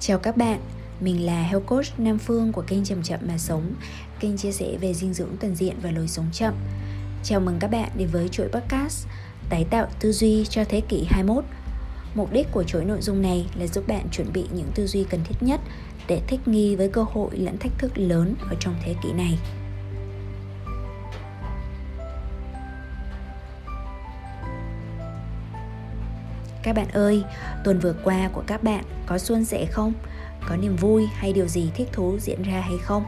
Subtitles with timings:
[0.00, 0.60] Chào các bạn,
[1.00, 3.74] mình là Health Coach Nam Phương của kênh Chậm Chậm Mà Sống.
[4.20, 6.54] Kênh chia sẻ về dinh dưỡng toàn diện và lối sống chậm.
[7.22, 9.06] Chào mừng các bạn đến với chuỗi podcast
[9.48, 11.44] Tái tạo tư duy cho thế kỷ 21
[12.14, 15.04] Mục đích của chuỗi nội dung này là giúp bạn chuẩn bị những tư duy
[15.04, 15.60] cần thiết nhất
[16.06, 19.38] để thích nghi với cơ hội lẫn thách thức lớn ở trong thế kỷ này.
[26.62, 27.24] Các bạn ơi,
[27.64, 29.92] tuần vừa qua của các bạn có suôn sẻ không?
[30.48, 33.04] Có niềm vui hay điều gì thích thú diễn ra hay không?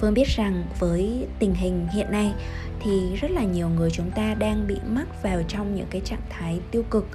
[0.00, 2.32] Phương biết rằng với tình hình hiện nay
[2.80, 6.22] thì rất là nhiều người chúng ta đang bị mắc vào trong những cái trạng
[6.30, 7.06] thái tiêu cực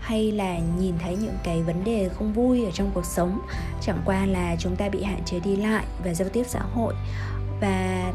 [0.00, 3.40] hay là nhìn thấy những cái vấn đề không vui ở trong cuộc sống
[3.80, 6.94] chẳng qua là chúng ta bị hạn chế đi lại và giao tiếp xã hội
[7.60, 8.12] và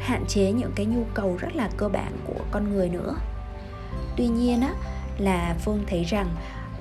[0.00, 3.14] hạn chế những cái nhu cầu rất là cơ bản của con người nữa
[4.16, 4.74] tuy nhiên á
[5.18, 6.26] là phương thấy rằng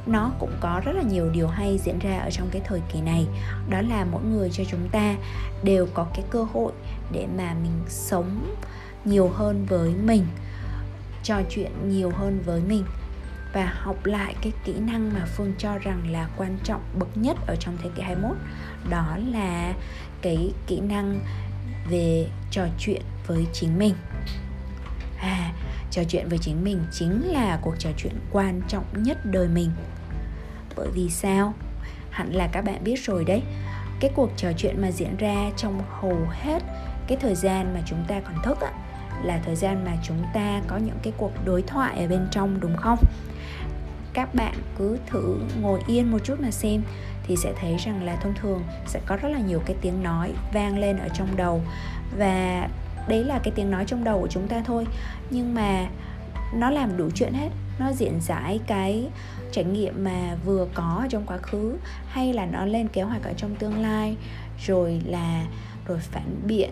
[0.06, 3.02] nó cũng có rất là nhiều điều hay diễn ra ở trong cái thời kỳ
[3.02, 3.28] này.
[3.70, 5.16] Đó là mỗi người cho chúng ta
[5.64, 6.72] đều có cái cơ hội
[7.12, 8.56] để mà mình sống
[9.06, 10.26] nhiều hơn với mình,
[11.24, 12.84] trò chuyện nhiều hơn với mình
[13.54, 17.38] và học lại cái kỹ năng mà Phương cho rằng là quan trọng bậc nhất
[17.48, 18.38] ở trong thế kỷ 21
[18.90, 19.74] đó là
[20.22, 21.20] cái kỹ năng
[21.90, 23.96] về trò chuyện với chính mình.
[25.20, 25.54] À
[25.92, 29.72] trò chuyện với chính mình chính là cuộc trò chuyện quan trọng nhất đời mình.
[30.76, 31.54] Bởi vì sao?
[32.10, 33.42] Hẳn là các bạn biết rồi đấy.
[34.00, 36.64] Cái cuộc trò chuyện mà diễn ra trong hầu hết
[37.08, 38.72] cái thời gian mà chúng ta còn thức á,
[39.24, 42.60] là thời gian mà chúng ta có những cái cuộc đối thoại ở bên trong
[42.60, 43.00] đúng không?
[44.14, 46.84] Các bạn cứ thử ngồi yên một chút mà xem
[47.24, 50.34] thì sẽ thấy rằng là thông thường sẽ có rất là nhiều cái tiếng nói
[50.54, 51.62] vang lên ở trong đầu.
[52.18, 52.68] Và
[53.08, 54.86] đấy là cái tiếng nói trong đầu của chúng ta thôi.
[55.30, 55.88] Nhưng mà
[56.54, 57.50] nó làm đủ chuyện hết.
[57.80, 59.08] Nó diễn giải cái
[59.52, 63.34] trải nghiệm mà vừa có trong quá khứ, hay là nó lên kế hoạch ở
[63.38, 64.16] trong tương lai,
[64.66, 65.46] rồi là,
[65.88, 66.70] rồi phản biện,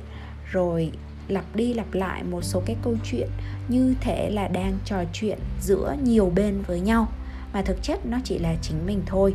[0.52, 0.92] rồi
[1.28, 3.30] lặp đi lặp lại một số cái câu chuyện
[3.68, 7.08] như thể là đang trò chuyện giữa nhiều bên với nhau.
[7.54, 9.34] Mà thực chất nó chỉ là chính mình thôi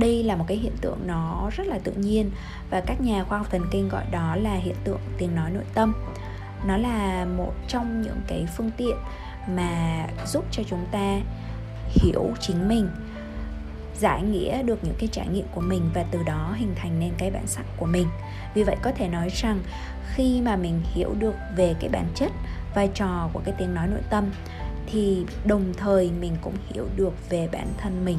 [0.00, 2.30] đây là một cái hiện tượng nó rất là tự nhiên
[2.70, 5.64] và các nhà khoa học thần kinh gọi đó là hiện tượng tiếng nói nội
[5.74, 5.94] tâm.
[6.66, 8.96] Nó là một trong những cái phương tiện
[9.48, 11.20] mà giúp cho chúng ta
[11.88, 12.88] hiểu chính mình,
[13.98, 17.12] giải nghĩa được những cái trải nghiệm của mình và từ đó hình thành nên
[17.18, 18.06] cái bản sắc của mình.
[18.54, 19.60] Vì vậy có thể nói rằng
[20.14, 22.32] khi mà mình hiểu được về cái bản chất,
[22.74, 24.30] vai trò của cái tiếng nói nội tâm
[24.86, 28.18] thì đồng thời mình cũng hiểu được về bản thân mình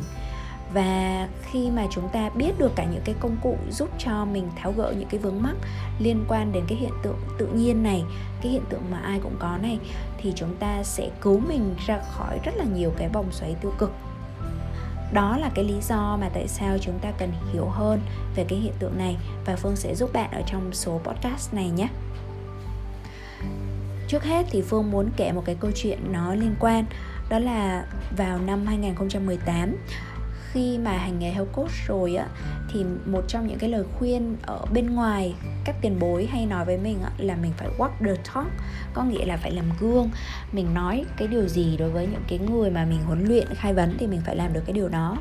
[0.73, 4.49] và khi mà chúng ta biết được cả những cái công cụ giúp cho mình
[4.55, 5.55] tháo gỡ những cái vướng mắc
[5.99, 8.03] liên quan đến cái hiện tượng tự nhiên này,
[8.41, 9.79] cái hiện tượng mà ai cũng có này,
[10.17, 13.73] thì chúng ta sẽ cứu mình ra khỏi rất là nhiều cái vòng xoáy tiêu
[13.77, 13.91] cực.
[15.13, 17.99] Đó là cái lý do mà tại sao chúng ta cần hiểu hơn
[18.35, 21.69] về cái hiện tượng này và phương sẽ giúp bạn ở trong số podcast này
[21.69, 21.87] nhé.
[24.07, 26.85] Trước hết thì phương muốn kể một cái câu chuyện nó liên quan,
[27.29, 27.85] đó là
[28.17, 29.75] vào năm 2018
[30.53, 32.27] khi mà hành nghề health coach rồi á
[32.73, 35.35] thì một trong những cái lời khuyên ở bên ngoài
[35.65, 38.47] các tiền bối hay nói với mình á, là mình phải walk the talk
[38.93, 40.09] có nghĩa là phải làm gương.
[40.51, 43.73] Mình nói cái điều gì đối với những cái người mà mình huấn luyện khai
[43.73, 45.17] vấn thì mình phải làm được cái điều đó.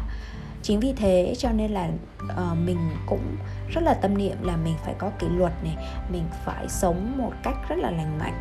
[0.62, 1.88] Chính vì thế cho nên là
[2.24, 3.36] uh, mình cũng
[3.69, 5.76] rất là tâm niệm là mình phải có kỷ luật này
[6.12, 8.34] mình phải sống một cách rất là lành mạnh.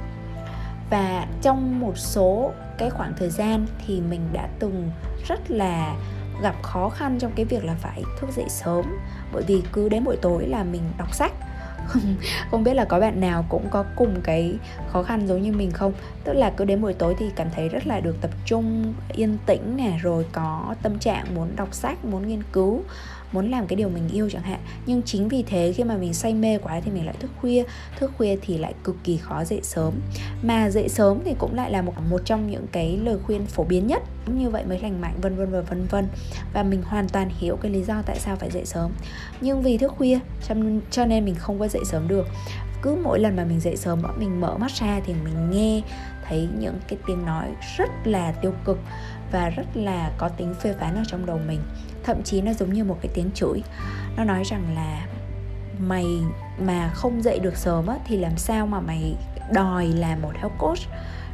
[0.89, 4.91] Và trong một số cái khoảng thời gian thì mình đã từng
[5.28, 5.95] rất là
[6.41, 8.97] gặp khó khăn trong cái việc là phải thức dậy sớm.
[9.33, 11.31] Bởi vì cứ đến buổi tối là mình đọc sách.
[12.51, 14.55] Không biết là có bạn nào cũng có cùng cái
[14.88, 15.94] khó khăn giống như mình không?
[16.23, 19.38] Tức là cứ đến buổi tối thì cảm thấy rất là được tập trung, yên
[19.45, 22.83] tĩnh nè, rồi có tâm trạng muốn đọc sách, muốn nghiên cứu
[23.31, 24.59] muốn làm cái điều mình yêu chẳng hạn.
[24.85, 27.63] Nhưng chính vì thế khi mà mình say mê quá thì mình lại thức khuya.
[28.00, 29.94] Thức khuya thì lại cực kỳ khó dậy sớm.
[30.44, 33.63] Mà dậy sớm thì cũng lại là một một trong những cái lời khuyên phổ
[33.63, 34.03] biến nhất.
[34.28, 36.08] Như vậy mới lành mạnh, vân vân và vân vân.
[36.53, 38.91] Và mình hoàn toàn hiểu cái lý do tại sao phải dậy sớm.
[39.41, 40.20] Nhưng vì thức khuya,
[40.91, 42.28] cho nên mình không có dậy sớm được.
[42.81, 45.81] Cứ mỗi lần mà mình dậy sớm mình mở mắt ra thì mình nghe,
[46.28, 47.47] thấy những cái tiếng nói
[47.78, 48.79] rất là tiêu cực
[49.31, 51.59] và rất là có tính phê phán ở trong đầu mình
[52.03, 53.63] thậm chí nó giống như một cái tiếng chửi
[54.17, 55.05] nó nói rằng là
[55.79, 56.05] mày
[56.59, 59.16] mà không dậy được sớm á, thì làm sao mà mày
[59.53, 60.79] đòi làm một health coach?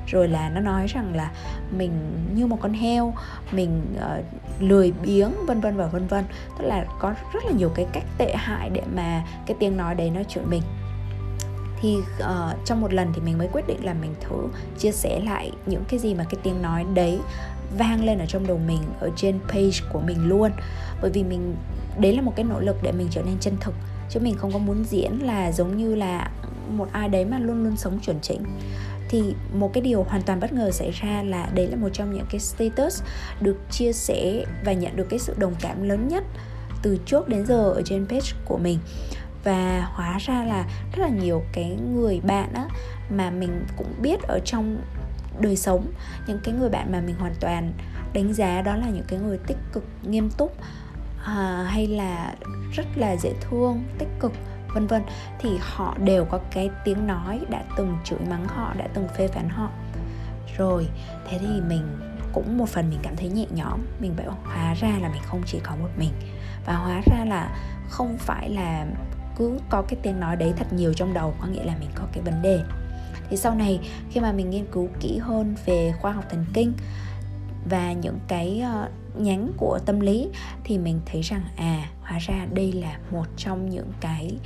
[0.07, 1.31] Rồi là nó nói rằng là
[1.77, 1.91] mình
[2.35, 3.13] như một con heo
[3.51, 4.25] mình uh,
[4.62, 6.25] lười biếng vân vân và vân vân.
[6.57, 9.95] Tức là có rất là nhiều cái cách tệ hại để mà cái tiếng nói
[9.95, 10.61] đấy nó chửi mình.
[11.81, 14.47] Thì uh, trong một lần thì mình mới quyết định là mình thử
[14.77, 17.19] chia sẻ lại những cái gì mà cái tiếng nói đấy
[17.77, 20.51] vang lên ở trong đầu mình, ở trên page của mình luôn.
[21.01, 21.56] Bởi vì mình,
[22.00, 23.73] đấy là một cái nỗ lực để mình trở nên chân thực.
[24.09, 26.31] Chứ mình không có muốn diễn là giống như là
[26.69, 28.44] một ai đấy mà luôn luôn sống chuẩn chỉnh.
[29.09, 32.13] Thì một cái điều hoàn toàn bất ngờ xảy ra là đấy là một trong
[32.13, 33.03] những cái status
[33.41, 36.23] được chia sẻ và nhận được cái sự đồng cảm lớn nhất
[36.81, 38.79] từ trước đến giờ ở trên page của mình.
[39.44, 40.65] Và hóa ra là
[40.95, 42.68] rất là nhiều cái người bạn á
[43.09, 44.77] mà mình cũng biết ở trong
[45.39, 45.87] đời sống
[46.27, 47.73] những cái người bạn mà mình hoàn toàn
[48.13, 50.57] đánh giá đó là những cái người tích cực nghiêm túc
[51.25, 52.35] à, hay là
[52.73, 54.31] rất là dễ thương tích cực
[54.75, 55.01] vân vân
[55.39, 59.27] thì họ đều có cái tiếng nói đã từng chửi mắng họ đã từng phê
[59.27, 59.69] phán họ.
[60.57, 60.87] Rồi
[61.29, 61.97] thế thì mình
[62.33, 65.41] cũng một phần mình cảm thấy nhẹ nhõm mình bảo hóa ra là mình không
[65.45, 66.11] chỉ có một mình.
[66.65, 67.57] Và hóa ra là
[67.89, 68.85] không phải là
[69.37, 72.03] cứ có cái tiếng nói đấy thật nhiều trong đầu có nghĩa là mình có
[72.13, 72.59] cái vấn đề
[73.30, 73.80] thì sau này
[74.12, 76.74] khi mà mình nghiên cứu kỹ hơn về khoa học thần kinh
[77.69, 78.92] và những cái uh,
[79.22, 80.30] nhánh của tâm lý
[80.63, 84.38] thì mình thấy rằng à hóa ra đây là một trong những cái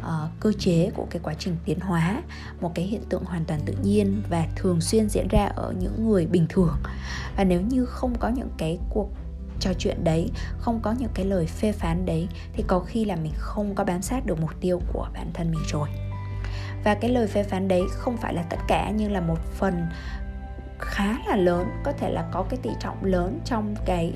[0.00, 2.22] uh, cơ chế của cái quá trình tiến hóa
[2.60, 6.08] một cái hiện tượng hoàn toàn tự nhiên và thường xuyên diễn ra ở những
[6.08, 6.76] người bình thường.
[7.36, 9.08] Và nếu như không có những cái cuộc
[9.60, 13.16] trò chuyện đấy không có những cái lời phê phán đấy thì có khi là
[13.16, 15.88] mình không có bám sát được mục tiêu của bản thân mình rồi
[16.84, 19.86] và cái lời phê phán đấy không phải là tất cả nhưng là một phần
[20.78, 24.12] khá là lớn có thể là có cái tỷ trọng lớn trong cái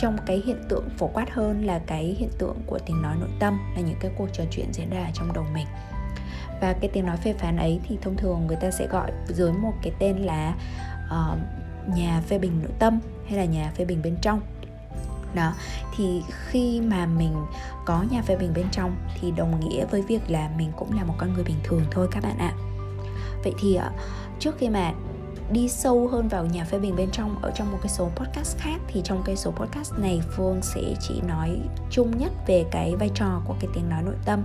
[0.00, 3.30] trong cái hiện tượng phổ quát hơn là cái hiện tượng của tiếng nói nội
[3.38, 5.66] tâm là những cái cuộc trò chuyện diễn ra trong đầu mình.
[6.60, 9.52] Và cái tiếng nói phê phán ấy thì thông thường người ta sẽ gọi dưới
[9.52, 10.54] một cái tên là
[11.06, 11.38] uh,
[11.96, 14.40] nhà phê bình nội tâm hay là nhà phê bình bên trong
[15.34, 15.52] đó,
[15.96, 17.34] thì khi mà mình
[17.84, 21.04] có nhà phê bình bên trong thì đồng nghĩa với việc là mình cũng là
[21.04, 22.52] một con người bình thường thôi các bạn ạ.
[23.44, 23.90] Vậy thì ờ,
[24.38, 24.92] trước khi mà
[25.52, 28.58] đi sâu hơn vào nhà phê bình bên trong ở trong một cái số podcast
[28.58, 31.58] khác thì trong cái số podcast này Phương sẽ chỉ nói
[31.90, 34.44] chung nhất về cái vai trò của cái tiếng nói nội tâm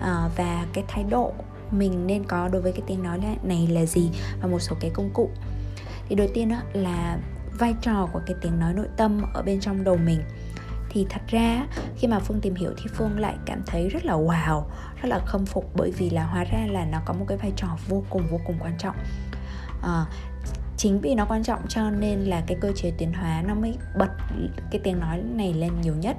[0.00, 1.32] ờ, và cái thái độ
[1.70, 4.10] mình nên có đối với cái tiếng nói này là gì
[4.40, 5.30] và một số cái công cụ.
[6.08, 7.18] Thì đầu tiên đó là
[7.58, 10.22] vai trò của cái tiếng nói nội tâm ở bên trong đầu mình.
[10.90, 11.66] Thì thật ra
[11.96, 14.62] khi mà phương tìm hiểu thì phương lại cảm thấy rất là wow
[15.02, 17.52] rất là khâm phục bởi vì là hóa ra là nó có một cái vai
[17.56, 18.96] trò vô cùng vô cùng quan trọng.
[19.82, 20.06] À,
[20.76, 23.78] chính vì nó quan trọng cho nên là cái cơ chế tiến hóa nó mới
[23.98, 24.10] bật
[24.70, 26.16] cái tiếng nói này lên nhiều nhất.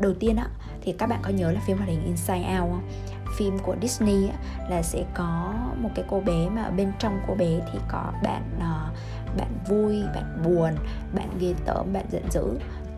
[0.00, 0.46] Đầu tiên á
[0.82, 2.88] thì các bạn có nhớ là phim hoạt hình Inside Out không?
[3.36, 4.36] phim của Disney á,
[4.70, 8.12] là sẽ có một cái cô bé mà ở bên trong cô bé thì có
[8.22, 8.96] bạn uh,
[9.36, 10.74] bạn vui, bạn buồn,
[11.14, 12.44] bạn ghê tởm, bạn giận dữ.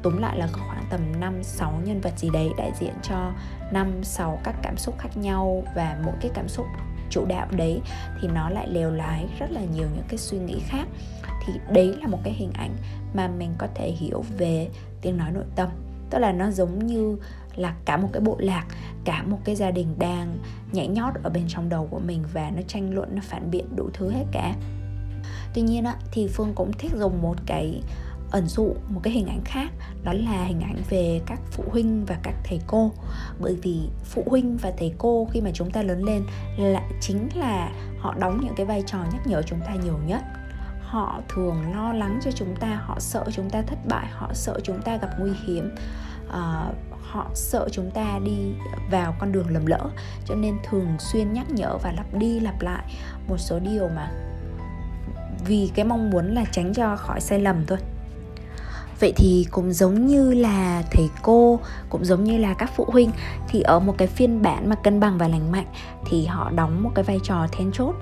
[0.02, 3.32] Túm lại là có khoảng tầm 5 6 nhân vật gì đấy đại diện cho
[3.72, 6.66] 5 6 các cảm xúc khác nhau và mỗi cái cảm xúc
[7.10, 7.80] chủ đạo đấy
[8.20, 10.88] thì nó lại lèo lái rất là nhiều những cái suy nghĩ khác.
[11.46, 12.70] Thì đấy là một cái hình ảnh
[13.14, 14.68] mà mình có thể hiểu về
[15.00, 15.68] tiếng nói nội tâm.
[16.10, 17.16] Tức là nó giống như
[17.56, 18.64] là cả một cái bộ lạc
[19.04, 20.38] cả một cái gia đình đang
[20.72, 23.76] nhảy nhót ở bên trong đầu của mình và nó tranh luận nó phản biện
[23.76, 24.54] đủ thứ hết cả
[25.54, 27.82] tuy nhiên á, thì phương cũng thích dùng một cái
[28.30, 29.70] ẩn dụ một cái hình ảnh khác
[30.02, 32.92] đó là hình ảnh về các phụ huynh và các thầy cô.
[33.40, 36.24] Bởi vì phụ huynh và thầy cô khi mà chúng ta lớn lên
[36.58, 40.22] là chính là họ đóng những cái vai trò nhắc nhở chúng ta nhiều nhất.
[40.80, 44.60] Họ thường lo lắng cho chúng ta họ sợ chúng ta thất bại họ sợ
[44.62, 45.74] chúng ta gặp nguy hiểm
[46.28, 48.52] uh, họ sợ chúng ta đi
[48.90, 49.90] vào con đường lầm lỡ.
[50.24, 52.84] Cho nên thường xuyên nhắc nhở và lặp đi lặp lại
[53.28, 54.10] một số điều mà
[55.46, 57.78] vì cái mong muốn là tránh cho khỏi sai lầm thôi.
[59.00, 63.10] Vậy thì cũng giống như là thầy cô, cũng giống như là các phụ huynh,
[63.48, 65.66] thì ở một cái phiên bản mà cân bằng và lành mạnh
[66.06, 67.94] thì họ đóng một cái vai trò then chốt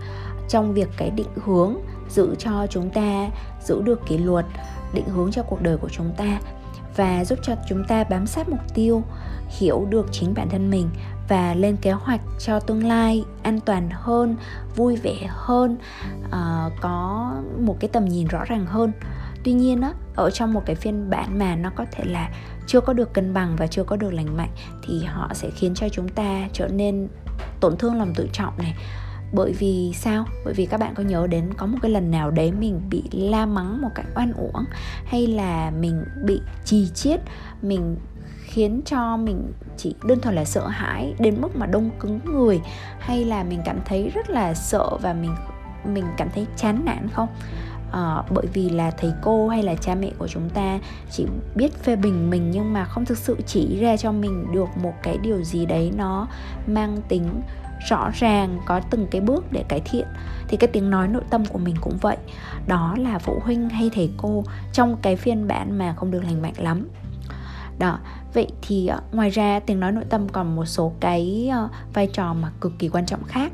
[0.48, 1.76] trong việc cái định hướng
[2.08, 3.28] giữ cho chúng ta,
[3.64, 4.46] giữ được kỷ luật,
[4.92, 6.38] định hướng cho cuộc đời của chúng ta
[6.96, 9.02] và giúp cho chúng ta bám sát mục tiêu,
[9.48, 10.90] hiểu được chính bản thân mình
[11.32, 14.36] và lên kế hoạch cho tương lai an toàn hơn
[14.76, 15.76] vui vẻ hơn
[16.26, 18.92] uh, có một cái tầm nhìn rõ ràng hơn.
[19.44, 22.30] Tuy nhiên á ở trong một cái phiên bản mà nó có thể là
[22.66, 24.50] chưa có được cân bằng và chưa có được lành mạnh
[24.86, 27.08] thì họ sẽ khiến cho chúng ta trở nên
[27.60, 28.74] tổn thương lòng tự trọng này.
[29.32, 30.24] Bởi vì sao?
[30.44, 33.02] Bởi vì các bạn có nhớ đến có một cái lần nào đấy mình bị
[33.12, 34.64] la mắng một cách oan uổng
[35.04, 37.20] hay là mình bị trì chiết
[37.62, 37.96] mình
[38.52, 42.60] khiến cho mình chỉ đơn thuần là sợ hãi đến mức mà đông cứng người
[42.98, 45.34] hay là mình cảm thấy rất là sợ và mình
[45.84, 47.28] mình cảm thấy chán nản không?
[47.92, 50.78] À, bởi vì là thầy cô hay là cha mẹ của chúng ta
[51.10, 54.68] chỉ biết phê bình mình nhưng mà không thực sự chỉ ra cho mình được
[54.82, 56.28] một cái điều gì đấy nó
[56.66, 57.42] mang tính
[57.88, 60.06] rõ ràng có từng cái bước để cải thiện.
[60.48, 62.16] Thì cái tiếng nói nội tâm của mình cũng vậy.
[62.66, 66.42] Đó là phụ huynh hay thầy cô trong cái phiên bản mà không được lành
[66.42, 66.88] mạnh lắm
[67.78, 67.98] đó
[68.34, 72.06] vậy thì ờ, ngoài ra tiếng nói nội tâm còn một số cái ờ, vai
[72.06, 73.52] trò mà cực kỳ quan trọng khác.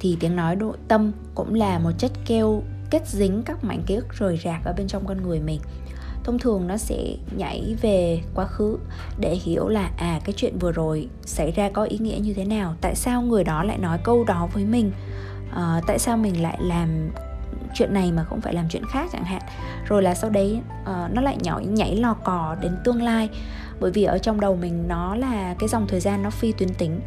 [0.00, 3.94] Thì tiếng nói nội tâm cũng là một chất keo kết dính các mảnh ký
[3.94, 5.60] ức rời rạc ở bên trong con người mình.
[6.24, 8.78] Thông thường nó sẽ nhảy về quá khứ
[9.20, 12.44] để hiểu là à cái chuyện vừa rồi xảy ra có ý nghĩa như thế
[12.44, 12.74] nào.
[12.80, 14.92] Tại sao người đó lại nói câu đó với mình?
[15.50, 17.10] À, tại sao mình lại làm
[17.74, 19.42] chuyện này mà không phải làm chuyện khác chẳng hạn.
[19.88, 23.28] Rồi là sau đấy uh, nó lại nhảy nhảy lò cò đến tương lai.
[23.80, 26.74] Bởi vì ở trong đầu mình nó là cái dòng thời gian nó phi tuyến
[26.74, 27.00] tính.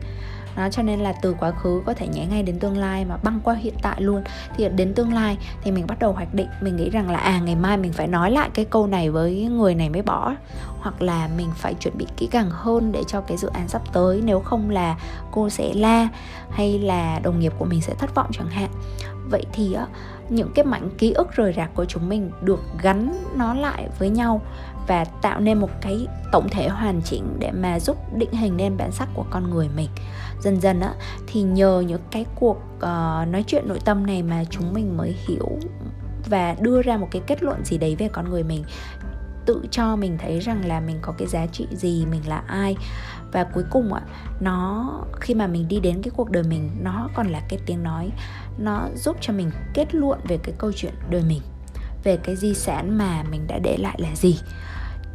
[0.55, 3.17] Đó cho nên là từ quá khứ có thể nhảy ngay đến tương lai mà
[3.17, 4.23] băng qua hiện tại luôn.
[4.57, 7.39] Thì đến tương lai thì mình bắt đầu hoạch định mình nghĩ rằng là à
[7.39, 10.35] ngày mai mình phải nói lại cái câu này với người này mới bỏ.
[10.79, 13.81] Hoặc là mình phải chuẩn bị kỹ càng hơn để cho cái dự án sắp
[13.93, 14.97] tới nếu không là
[15.31, 16.07] cô sẽ la
[16.51, 18.69] hay là đồng nghiệp của mình sẽ thất vọng chẳng hạn
[19.31, 19.77] vậy thì
[20.29, 24.09] những cái mảnh ký ức rời rạc của chúng mình được gắn nó lại với
[24.09, 24.41] nhau
[24.87, 28.77] và tạo nên một cái tổng thể hoàn chỉnh để mà giúp định hình nên
[28.77, 29.89] bản sắc của con người mình.
[30.41, 30.93] Dần dần á
[31.27, 32.81] thì nhờ những cái cuộc uh,
[33.27, 35.49] nói chuyện nội tâm này mà chúng mình mới hiểu
[36.29, 38.63] và đưa ra một cái kết luận gì đấy về con người mình
[39.45, 42.75] tự cho mình thấy rằng là mình có cái giá trị gì mình là ai.
[43.31, 44.01] Và cuối cùng ạ
[44.39, 47.83] nó khi mà mình đi đến cái cuộc đời mình nó còn là cái tiếng
[47.83, 48.09] nói
[48.57, 51.41] nó giúp cho mình kết luận về cái câu chuyện đời mình,
[52.03, 54.37] về cái di sản mà mình đã để lại là gì.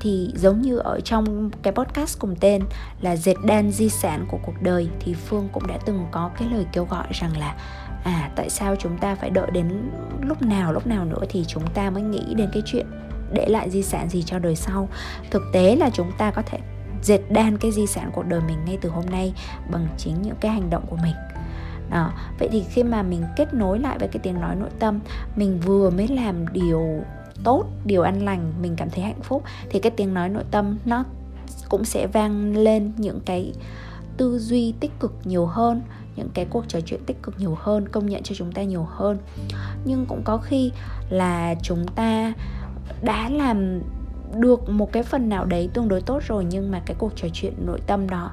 [0.00, 2.62] Thì giống như ở trong cái podcast cùng tên
[3.00, 6.48] là dệt đan di sản của cuộc đời thì phương cũng đã từng có cái
[6.52, 7.56] lời kêu gọi rằng là
[8.04, 9.90] à tại sao chúng ta phải đợi đến
[10.20, 12.86] lúc nào lúc nào nữa thì chúng ta mới nghĩ đến cái chuyện
[13.32, 14.88] để lại di sản gì cho đời sau.
[15.30, 16.58] Thực tế là chúng ta có thể
[17.02, 19.34] dệt đan cái di sản cuộc đời mình ngay từ hôm nay
[19.70, 21.14] bằng chính những cái hành động của mình
[21.90, 25.00] đó vậy thì khi mà mình kết nối lại với cái tiếng nói nội tâm,
[25.36, 27.04] mình vừa mới làm điều
[27.44, 30.78] tốt, điều an lành, mình cảm thấy hạnh phúc, thì cái tiếng nói nội tâm
[30.84, 31.04] nó
[31.68, 33.52] cũng sẽ vang lên những cái
[34.16, 35.82] tư duy tích cực nhiều hơn,
[36.16, 38.86] những cái cuộc trò chuyện tích cực nhiều hơn, công nhận cho chúng ta nhiều
[38.90, 39.18] hơn.
[39.84, 40.72] Nhưng cũng có khi
[41.10, 42.32] là chúng ta
[43.02, 43.80] đã làm
[44.34, 47.28] được một cái phần nào đấy tương đối tốt rồi, nhưng mà cái cuộc trò
[47.32, 48.30] chuyện nội tâm đó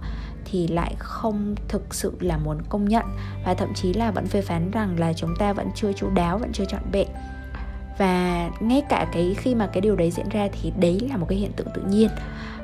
[0.54, 3.06] thì lại không thực sự là muốn công nhận.
[3.46, 6.38] Và thậm chí là vẫn phê phán rằng là chúng ta vẫn chưa chú đáo,
[6.38, 7.06] vẫn chưa chọn bệ
[7.98, 11.26] và ngay cả cái khi mà cái điều đấy diễn ra thì đấy là một
[11.30, 12.10] cái hiện tượng tự nhiên.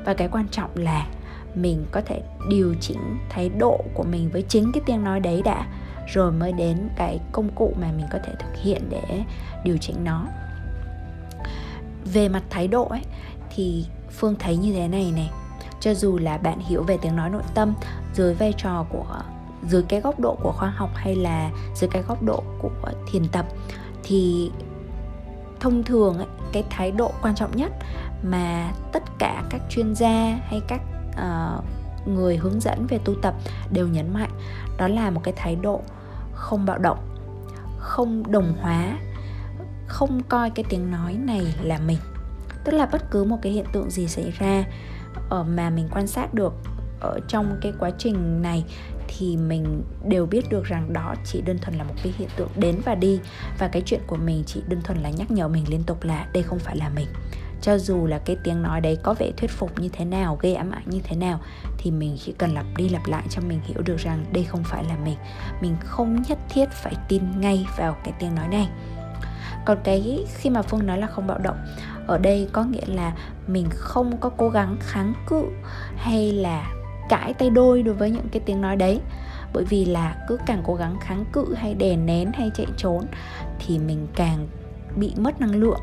[0.04, 1.06] Và cái quan trọng là
[1.54, 5.42] mình có thể điều chỉnh thái độ của mình với chính cái tiếng nói đấy
[5.44, 5.66] đã,
[6.06, 9.22] rồi mới đến cái công cụ mà mình có thể thực hiện để
[9.64, 10.26] điều chỉnh nó.
[12.12, 13.02] Về mặt thái độ ấy,
[13.54, 15.30] thì phương thấy như thế này này
[15.80, 17.74] cho dù là bạn hiểu về tiếng nói nội tâm
[18.14, 19.22] dưới vai trò của
[19.68, 23.28] dưới cái góc độ của khoa học hay là dưới cái góc độ của thiền
[23.28, 23.46] tập
[24.02, 24.50] thì
[25.60, 27.72] thông thường ấy, cái thái độ quan trọng nhất
[28.22, 31.64] mà tất cả các chuyên gia hay các uh,
[32.08, 33.34] người hướng dẫn về tu tập
[33.70, 34.30] đều nhấn mạnh
[34.78, 35.80] đó là một cái thái độ
[36.32, 36.98] không bạo động
[37.78, 38.98] không đồng hóa
[39.90, 41.98] không coi cái tiếng nói này là mình.
[42.64, 44.64] Tức là bất cứ một cái hiện tượng gì xảy ra
[45.28, 46.52] Ờ, mà mình quan sát được
[47.00, 48.64] ở trong cái quá trình này
[49.08, 52.48] thì mình đều biết được rằng đó chỉ đơn thuần là một cái hiện tượng
[52.56, 53.20] đến và đi.
[53.58, 56.28] Và cái chuyện của mình chỉ đơn thuần là nhắc nhở mình liên tục là
[56.32, 57.08] đây không phải là mình.
[57.62, 60.54] Cho dù là cái tiếng nói đấy có vẻ thuyết phục như thế nào, gây
[60.54, 61.40] ám ảnh như thế nào,
[61.78, 64.64] thì mình chỉ cần lặp đi lặp lại cho mình hiểu được rằng đây không
[64.64, 65.16] phải là mình.
[65.60, 68.68] Mình không nhất thiết phải tin ngay vào cái tiếng nói này
[69.64, 71.56] còn cái khi mà phương nói là không bạo động,
[72.06, 73.12] ở đây có nghĩa là
[73.46, 75.44] mình không có cố gắng kháng cự
[75.96, 76.72] hay là
[77.08, 79.00] cãi tay đôi đối với những cái tiếng nói đấy.
[79.52, 83.04] Bởi vì là cứ càng cố gắng kháng cự hay đè nén hay chạy trốn
[83.58, 84.48] thì mình càng
[84.96, 85.80] bị mất năng lượng.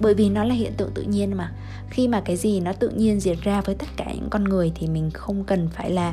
[0.00, 1.52] Bởi vì nó là hiện tượng tự nhiên mà.
[1.90, 4.72] Khi mà cái gì nó tự nhiên diễn ra với tất cả những con người
[4.74, 6.12] thì mình không cần phải là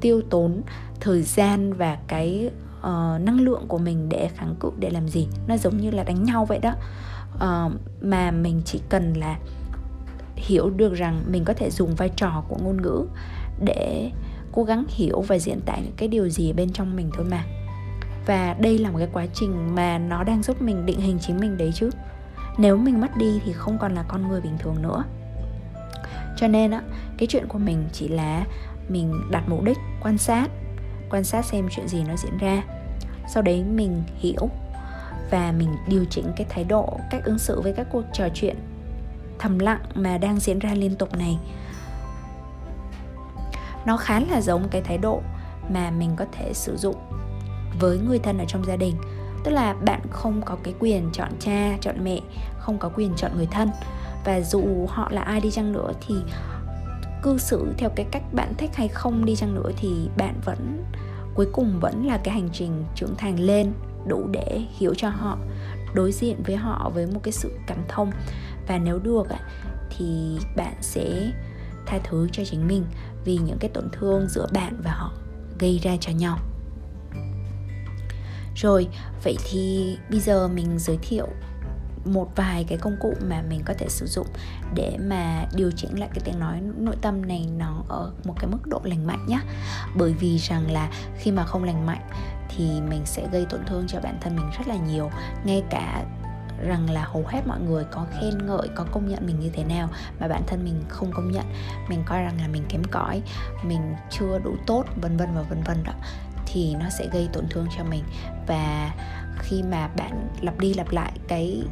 [0.00, 0.62] tiêu tốn
[1.00, 2.50] thời gian và cái
[2.82, 5.28] uh, năng lượng của mình để kháng cự để làm gì.
[5.46, 6.74] Nó giống như là đánh nhau vậy đó.
[7.34, 7.72] Uh,
[8.02, 9.38] mà mình chỉ cần là
[10.36, 13.06] hiểu được rằng mình có thể dùng vai trò của ngôn ngữ
[13.64, 14.10] để
[14.52, 17.44] cố gắng hiểu và diễn tả những cái điều gì bên trong mình thôi mà.
[18.26, 21.40] Và đây là một cái quá trình mà nó đang giúp mình định hình chính
[21.40, 21.90] mình đấy chứ.
[22.58, 25.04] Nếu mình mất đi thì không còn là con người bình thường nữa.
[26.36, 26.82] Cho nên á
[27.18, 28.44] cái chuyện của mình chỉ là
[28.88, 30.48] mình đặt mục đích quan sát
[31.12, 32.62] quan sát xem chuyện gì nó diễn ra.
[33.28, 34.48] Sau đấy mình hiểu
[35.30, 38.56] và mình điều chỉnh cái thái độ, cách ứng xử với các cuộc trò chuyện
[39.38, 41.38] thầm lặng mà đang diễn ra liên tục này.
[43.86, 45.22] Nó khá là giống cái thái độ
[45.68, 46.96] mà mình có thể sử dụng
[47.80, 48.96] với người thân ở trong gia đình.
[49.44, 52.20] Tức là bạn không có cái quyền chọn cha, chọn mẹ,
[52.58, 53.70] không có quyền chọn người thân.
[54.24, 56.14] Và dù họ là ai đi chăng nữa thì
[57.22, 60.84] cư xử theo cái cách bạn thích hay không đi chăng nữa thì bạn vẫn,
[61.34, 63.72] cuối cùng vẫn là cái hành trình trưởng thành lên,
[64.06, 65.38] đủ để hiểu cho họ,
[65.94, 68.10] đối diện với họ với một cái sự cảm thông.
[68.68, 69.26] Và nếu được
[69.96, 71.32] thì bạn sẽ
[71.86, 72.84] tha thứ cho chính mình
[73.24, 75.12] vì những cái tổn thương giữa bạn và họ
[75.58, 76.38] gây ra cho nhau.
[78.56, 78.88] Rồi,
[79.24, 81.26] vậy thì bây giờ mình giới thiệu
[82.04, 84.26] một vài cái công cụ mà mình có thể sử dụng
[84.74, 88.50] để mà điều chỉnh lại cái tiếng nói, nội tâm này nó ở một cái
[88.50, 89.40] mức độ lành mạnh nhé
[89.96, 92.08] bởi vì rằng là khi mà không lành mạnh
[92.56, 95.10] thì mình sẽ gây tổn thương cho bản thân mình rất là nhiều.
[95.44, 96.04] Ngay cả
[96.66, 99.64] rằng là hầu hết mọi người có khen ngợi, có công nhận mình như thế
[99.64, 99.88] nào
[100.20, 101.44] mà bản thân mình không công nhận,
[101.88, 103.22] mình coi rằng là mình kém cỏi,
[103.62, 105.92] mình chưa đủ tốt, vân vân và vân vân đó,
[106.46, 108.04] thì nó sẽ gây tổn thương cho mình.
[108.46, 108.90] Và
[109.38, 111.62] khi mà bạn lặp đi lặp lại cái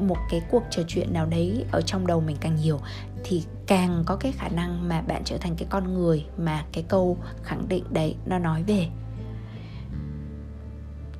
[0.00, 2.80] một cái cuộc trò chuyện nào đấy ở trong đầu mình càng nhiều
[3.24, 6.84] thì càng có cái khả năng mà bạn trở thành cái con người mà cái
[6.88, 8.88] câu khẳng định đấy nó nói về.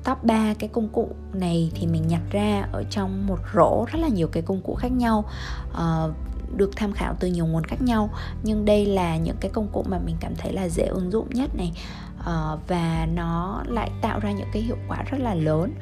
[0.03, 3.99] Top 3 cái công cụ này thì mình nhặt ra ở trong một rổ rất
[3.99, 5.25] là nhiều cái công cụ khác nhau
[5.71, 6.11] uh,
[6.57, 8.09] được tham khảo từ nhiều nguồn khác nhau.
[8.43, 11.29] Nhưng đây là những cái công cụ mà mình cảm thấy là dễ ứng dụng
[11.29, 11.71] nhất này
[12.19, 15.73] uh, và nó lại tạo ra những cái hiệu quả rất là lớn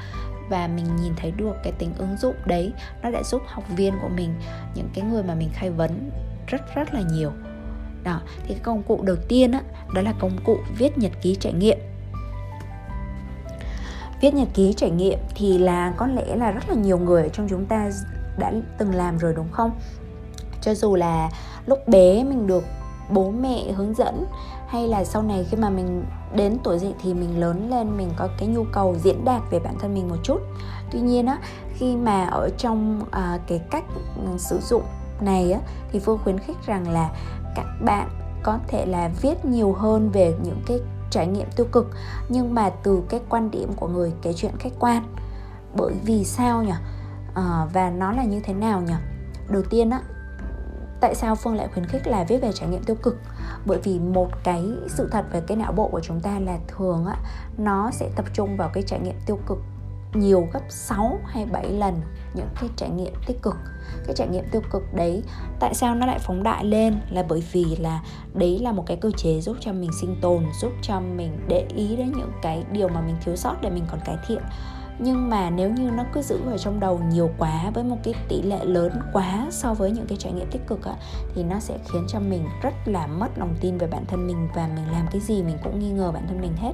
[0.49, 3.93] và mình nhìn thấy được cái tính ứng dụng đấy nó đã giúp học viên
[4.01, 4.33] của mình
[4.75, 6.11] những cái người mà mình khai vấn
[6.47, 7.31] rất rất là nhiều.
[8.03, 9.59] Đó thì cái công cụ đầu tiên đó,
[9.93, 11.77] đó là công cụ viết nhật ký trải nghiệm.
[14.21, 17.47] Viết nhật ký trải nghiệm thì là có lẽ là rất là nhiều người trong
[17.49, 17.89] chúng ta
[18.37, 19.71] đã từng làm rồi đúng không?
[20.61, 21.29] Cho dù là
[21.65, 22.63] lúc bé mình được
[23.09, 24.25] bố mẹ hướng dẫn
[24.67, 26.03] hay là sau này khi mà mình
[26.35, 29.59] đến tuổi dậy thì mình lớn lên mình có cái nhu cầu diễn đạt về
[29.59, 30.37] bản thân mình một chút.
[30.91, 31.37] Tuy nhiên á
[31.73, 33.83] khi mà ở trong uh, cái cách
[34.15, 34.83] ừ, sử dụng
[35.21, 35.59] này á
[35.91, 37.09] thì phương khuyến khích rằng là
[37.55, 38.09] các bạn
[38.43, 41.87] có thể là viết nhiều hơn về những cái trải nghiệm tiêu cực
[42.29, 45.03] nhưng mà từ cái quan điểm của người kể chuyện khách quan.
[45.75, 46.73] Bởi vì sao nhỉ?
[47.35, 48.93] À, và nó là như thế nào nhỉ?
[49.49, 50.01] Đầu tiên á
[51.01, 53.17] tại sao phương lại khuyến khích là viết về trải nghiệm tiêu cực?
[53.65, 57.05] Bởi vì một cái sự thật về cái não bộ của chúng ta là thường
[57.05, 57.15] á,
[57.57, 59.57] nó sẽ tập trung vào cái trải nghiệm tiêu cực
[60.13, 62.01] nhiều gấp 6 hay 7 lần
[62.33, 63.55] những cái trải nghiệm tích cực.
[64.05, 65.23] Cái trải nghiệm tiêu cực đấy,
[65.59, 67.01] tại sao nó lại phóng đại lên?
[67.09, 70.45] Là bởi vì là đấy là một cái cơ chế giúp cho mình sinh tồn,
[70.61, 73.85] giúp cho mình để ý đến những cái điều mà mình thiếu sót để mình
[73.91, 74.41] còn cải thiện
[74.99, 78.13] nhưng mà nếu như nó cứ giữ ở trong đầu nhiều quá, với một cái
[78.27, 80.95] tỷ lệ lớn quá so với những cái trải nghiệm tích cực ạ
[81.35, 84.47] thì nó sẽ khiến cho mình rất là mất lòng tin về bản thân mình
[84.55, 86.73] và mình làm cái gì mình cũng nghi ngờ bản thân mình hết.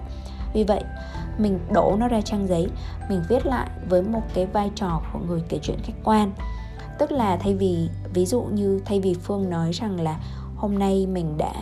[0.53, 0.83] Vì vậy,
[1.38, 2.67] mình đổ nó ra trang giấy,
[3.09, 6.31] mình viết lại với một cái vai trò của người kể chuyện khách quan.
[6.99, 10.19] Tức là thay vì, ví dụ như thay vì phương nói rằng là
[10.55, 11.53] hôm nay mình đã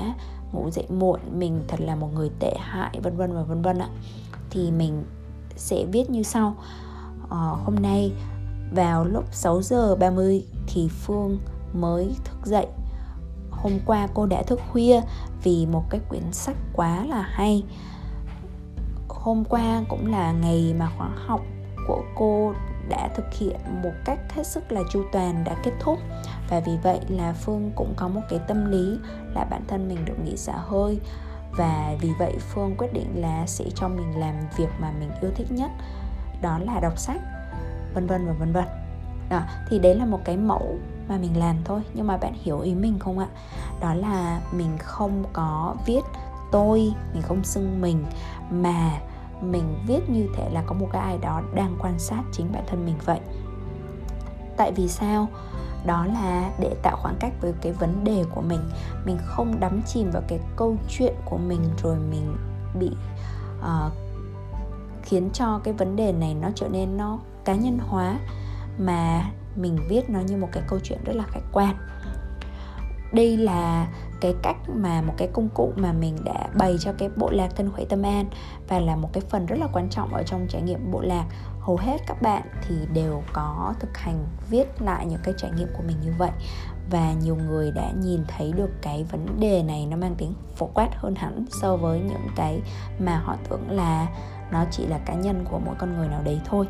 [0.52, 3.80] ngủ dậy muộn, mình thật là một người tệ hại, vân vân và vân vân
[3.80, 3.90] ạ
[4.50, 5.04] thì mình
[5.56, 6.56] sẽ viết như sau.
[7.30, 8.12] À, hôm nay
[8.72, 11.40] vào lúc 6 giờ 30 thì Phương
[11.74, 12.68] mới thức dậy.
[13.52, 15.02] Hôm qua cô đã thức khuya
[15.44, 17.64] vì một cái quyển sách quá là hay.
[19.10, 21.42] Hôm qua cũng là ngày mà khóa học
[21.88, 22.54] của cô
[22.90, 26.00] đã thực hiện một cách hết sức là chu toàn đã kết thúc.
[26.50, 28.98] Và vì vậy là phương cũng có một cái tâm lý
[29.36, 31.00] là bản thân mình được nghỉ xả hơi
[31.58, 35.32] và vì vậy, phương quyết định là sẽ cho mình làm việc mà mình yêu
[35.36, 35.72] thích nhất,
[36.42, 37.22] đó là đọc sách,
[37.94, 38.66] vân vân và vân vân.
[39.30, 40.76] Đó, thì đấy là một cái mẫu
[41.08, 43.28] mà mình làm thôi, nhưng mà bạn hiểu ý mình không ạ?
[43.82, 46.02] Đó là mình không có viết
[46.52, 48.06] tôi, mình không xưng mình,
[48.52, 48.92] mà
[49.42, 52.64] mình viết như thể là có một cái ai đó đang quan sát chính bản
[52.68, 53.20] thân mình vậy.
[54.58, 55.28] Tại vì sao?
[55.86, 58.60] Đó là để tạo khoảng cách với cái vấn đề của mình.
[59.06, 62.38] Mình không đắm chìm vào cái câu chuyện của mình rồi mình
[62.80, 62.92] bị
[63.60, 63.94] uh,
[65.04, 68.20] khiến cho cái vấn đề này nó trở nên nó cá nhân hóa
[68.78, 71.76] mà mình viết nó như một cái câu chuyện rất là khách quan
[73.14, 73.88] đây là
[74.22, 77.50] cái cách mà một cái công cụ mà mình đã bày cho cái bộ lạc
[77.56, 78.26] thân khỏe tâm an
[78.68, 81.26] và là một cái phần rất là quan trọng ở trong trải nghiệm bộ lạc.
[81.60, 85.68] Hầu hết các bạn thì đều có thực hành viết lại những cái trải nghiệm
[85.78, 86.32] của mình như vậy
[86.92, 90.66] và nhiều người đã nhìn thấy được cái vấn đề này nó mang tính phổ
[90.74, 92.62] quát hơn hẳn so với những cái
[93.00, 94.08] mà họ tưởng là
[94.52, 96.68] nó chỉ là cá nhân của mỗi con người nào đấy thôi.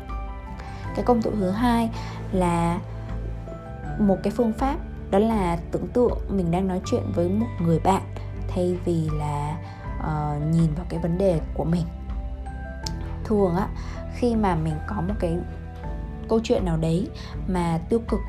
[0.96, 1.90] Cái công cụ thứ hai
[2.32, 2.80] là
[3.98, 4.76] một cái phương pháp
[5.10, 8.02] đó là tưởng tượng mình đang nói chuyện với một người bạn
[8.48, 9.58] thay vì là
[9.98, 11.84] uh, nhìn vào cái vấn đề của mình.
[13.24, 13.68] Thường á
[14.14, 15.38] khi mà mình có một cái
[16.28, 17.08] câu chuyện nào đấy
[17.48, 18.20] mà tiêu cực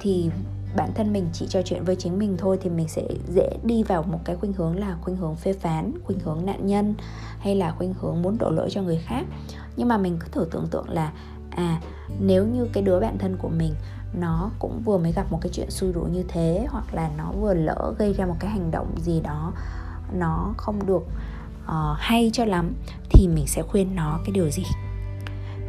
[0.00, 0.30] thì
[0.76, 3.82] bản thân mình chỉ trò chuyện với chính mình thôi thì mình sẽ dễ đi
[3.82, 6.94] vào một cái khuynh hướng là khuynh hướng phê phán khuynh hướng nạn nhân
[7.38, 9.24] hay là khuynh hướng muốn đổ lỗi cho người khác.
[9.76, 11.12] Nhưng mà mình cứ thử tưởng tượng là
[11.58, 11.80] à
[12.20, 13.74] nếu như cái đứa bạn thân của mình
[14.12, 17.32] nó cũng vừa mới gặp một cái chuyện xui rủi như thế hoặc là nó
[17.32, 19.52] vừa lỡ gây ra một cái hành động gì đó
[20.12, 21.02] nó không được
[21.64, 22.72] uh, hay cho lắm
[23.10, 24.62] thì mình sẽ khuyên nó cái điều gì?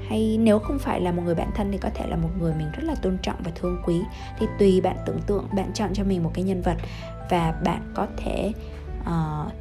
[0.10, 2.54] Hay nếu không phải là một người bạn thân thì có thể là một người
[2.54, 4.02] mình rất là tôn trọng và thương quý.
[4.40, 6.78] Thì tùy bạn tưởng tượng bạn chọn cho mình một cái nhân vật
[7.30, 8.52] và bạn có thể
[9.02, 9.52] uh,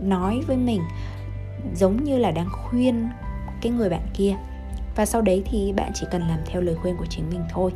[0.00, 0.80] nói với mình
[1.74, 3.08] giống như là đang khuyên
[3.62, 4.36] cái người bạn kia
[4.96, 7.72] và sau đấy thì bạn chỉ cần làm theo lời khuyên của chính mình thôi.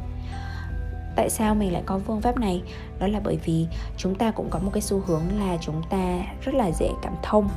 [1.17, 2.63] Tại sao mình lại có phương pháp này?
[2.99, 6.23] Đó là bởi vì chúng ta cũng có một cái xu hướng là chúng ta
[6.41, 7.49] rất là dễ cảm thông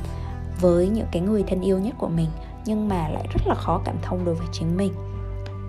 [0.60, 2.28] với những cái người thân yêu nhất của mình,
[2.64, 4.92] nhưng mà lại rất là khó cảm thông đối với chính mình.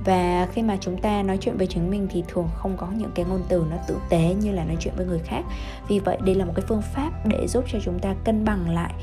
[0.06, 3.12] Và khi mà chúng ta nói chuyện với chính mình thì thường không có những
[3.16, 5.44] cái ngôn từ nó tử tế như là nói chuyện với người khác.
[5.88, 8.70] Vì vậy, đây là một cái phương pháp để giúp cho chúng ta cân bằng
[8.70, 8.94] lại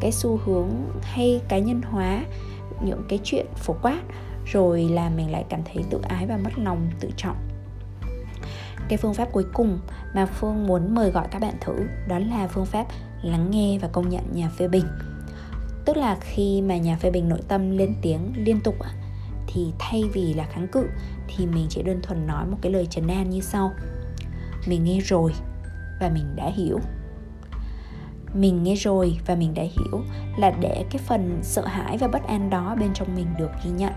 [0.00, 0.70] cái xu hướng
[1.02, 2.24] hay cá nhân hóa,
[2.84, 4.00] những cái chuyện phổ quát
[4.52, 7.36] rồi là mình lại cảm thấy tự ái và mất lòng, tự trọng.
[8.88, 9.80] Cái phương pháp cuối cùng
[10.14, 11.74] mà phương muốn mời gọi các bạn thử
[12.08, 12.86] đó là phương pháp
[13.22, 14.84] lắng nghe và công nhận nhà phê bình.
[15.84, 18.74] Tức là khi mà nhà phê bình nội tâm lên tiếng liên tục
[19.46, 20.86] thì thay vì là kháng cự
[21.28, 23.72] thì mình chỉ đơn thuần nói một cái lời trấn an như sau.
[24.66, 25.32] Mình nghe rồi
[26.00, 26.78] và mình đã hiểu.
[28.34, 30.02] Mình nghe rồi và mình đã hiểu
[30.38, 33.70] là để cái phần sợ hãi và bất an đó bên trong mình được ghi
[33.70, 33.92] nhận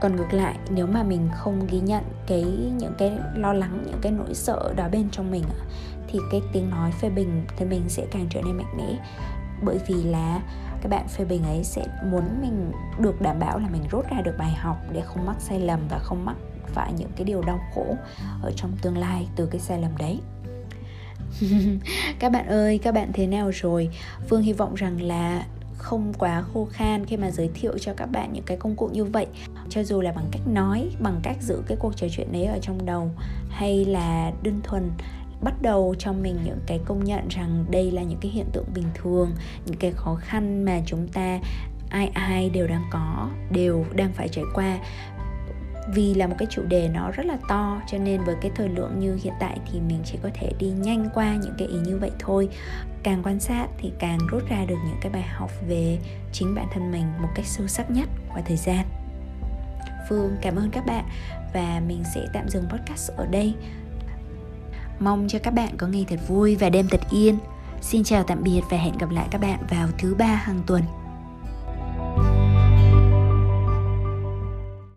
[0.00, 2.44] còn ngược lại, nếu mà mình không ghi nhận cái,
[2.78, 5.44] những cái lo lắng, những cái nỗi sợ đó bên trong mình
[6.08, 8.98] thì cái tiếng nói phê bình thì mình sẽ càng trở nên mạnh mẽ.
[9.62, 10.40] Bởi vì là
[10.82, 14.20] các bạn phê bình ấy sẽ muốn mình được đảm bảo là mình rút ra
[14.20, 17.42] được bài học để không mắc sai lầm và không mắc phải những cái điều
[17.42, 17.96] đau khổ
[18.42, 20.20] ở trong tương lai từ cái sai lầm đấy.
[22.18, 23.90] Các bạn ơi, các bạn thế nào rồi?
[24.28, 25.46] Phương hy vọng rằng là
[25.78, 28.90] không quá khô khan khi mà giới thiệu cho các bạn những cái công cụ
[28.92, 29.26] như vậy.
[29.68, 32.58] Cho dù là bằng cách nói, bằng cách giữ cái cuộc trò chuyện đấy ở
[32.62, 33.10] trong đầu,
[33.50, 34.90] hay là đơn thuần
[35.42, 38.66] bắt đầu cho mình những cái công nhận rằng đây là những cái hiện tượng
[38.74, 39.30] bình thường,
[39.66, 41.38] những cái khó khăn mà chúng ta,
[41.90, 44.78] ai ai đều đang có, đều đang phải trải qua
[45.94, 48.68] vì là một cái chủ đề nó rất là to, cho nên với cái thời
[48.68, 51.78] lượng như hiện tại thì mình chỉ có thể đi nhanh qua những cái ý
[51.78, 52.48] như vậy thôi.
[53.02, 55.98] Càng quan sát thì càng rút ra được những cái bài học về
[56.32, 58.86] chính bản thân mình một cách sâu sắc nhất qua thời gian.
[60.08, 61.04] Phương, cảm ơn các bạn
[61.54, 63.54] và mình sẽ tạm dừng podcast ở đây.
[65.00, 67.38] Mong cho các bạn có ngày thật vui và đêm thật yên.
[67.80, 70.82] Xin chào tạm biệt và hẹn gặp lại các bạn vào thứ ba hàng tuần.